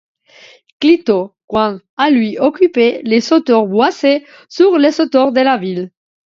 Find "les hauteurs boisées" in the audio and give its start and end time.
3.03-4.25